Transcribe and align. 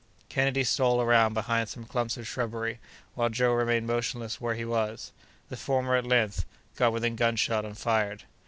Kennedy 0.29 0.63
stole 0.63 0.99
around 0.99 1.35
behind 1.35 1.69
some 1.69 1.85
clumps 1.85 2.17
of 2.17 2.25
shrubbery, 2.27 2.79
while 3.13 3.29
Joe 3.29 3.53
remained 3.53 3.85
motionless 3.85 4.41
where 4.41 4.55
he 4.55 4.65
was. 4.65 5.11
The 5.49 5.55
former, 5.57 5.95
at 5.95 6.07
length, 6.07 6.43
got 6.75 6.91
within 6.91 7.15
gunshot 7.15 7.65
and 7.65 7.77
fired. 7.77 8.23